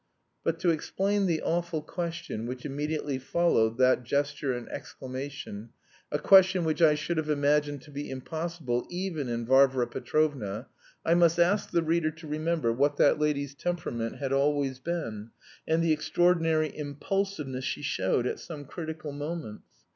[0.43, 5.69] But to explain the awful question which immediately followed that gesture and exclamation
[6.11, 10.65] a question which I should have imagined to be impossible even in Varvara Petrovna,
[11.05, 15.29] I must ask the reader to remember what that lady's temperament had always been,
[15.67, 19.67] and the extraordinary impulsiveness she showed at some critical moments.